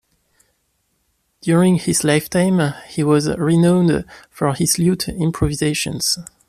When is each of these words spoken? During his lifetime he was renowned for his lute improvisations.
During 1.41 1.75
his 1.75 2.03
lifetime 2.03 2.73
he 2.87 3.03
was 3.03 3.29
renowned 3.37 4.03
for 4.31 4.51
his 4.55 4.79
lute 4.79 5.07
improvisations. 5.07 6.17